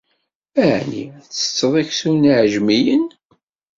Ɛni 0.71 1.03
ttetteɣ 1.25 1.73
aksum 1.81 2.15
n 2.21 2.27
yiɛejmiyen? 2.27 3.05